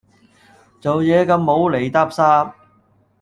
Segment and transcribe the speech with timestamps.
[0.81, 2.53] 做嘢咁無厘搭霎